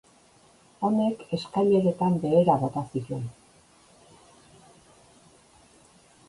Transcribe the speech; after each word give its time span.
Honek 0.87 1.19
eskaileretan 1.37 2.17
behera 2.23 2.55
bota 2.63 2.83
zituen. 2.95 3.29